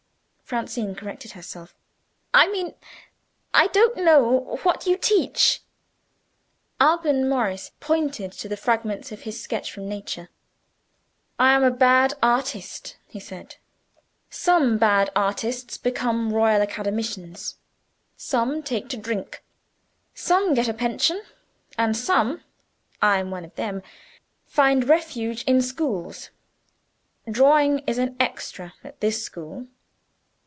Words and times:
Francine 0.51 0.93
corrected 0.95 1.31
herself. 1.31 1.73
"I 2.33 2.51
mean, 2.51 2.73
I 3.53 3.67
don't 3.67 3.95
know 3.95 4.59
what 4.63 4.85
you 4.85 4.97
teach." 4.97 5.61
Alban 6.77 7.29
Morris 7.29 7.71
pointed 7.79 8.33
to 8.33 8.49
the 8.49 8.57
fragments 8.57 9.13
of 9.13 9.21
his 9.21 9.41
sketch 9.41 9.71
from 9.71 9.87
Nature. 9.87 10.27
"I 11.39 11.53
am 11.53 11.63
a 11.63 11.71
bad 11.71 12.15
artist," 12.21 12.97
he 13.07 13.17
said. 13.17 13.55
"Some 14.29 14.77
bad 14.77 15.09
artists 15.15 15.77
become 15.77 16.33
Royal 16.33 16.61
Academicians. 16.61 17.55
Some 18.17 18.61
take 18.61 18.89
to 18.89 18.97
drink. 18.97 19.41
Some 20.13 20.53
get 20.53 20.67
a 20.67 20.73
pension. 20.73 21.21
And 21.77 21.95
some 21.95 22.43
I 23.01 23.19
am 23.19 23.31
one 23.31 23.45
of 23.45 23.55
them 23.55 23.83
find 24.47 24.89
refuge 24.89 25.45
in 25.45 25.61
schools. 25.61 26.29
Drawing 27.25 27.79
is 27.87 27.97
an 27.97 28.17
'Extra' 28.19 28.73
at 28.83 28.99
this 28.99 29.23
school. 29.23 29.67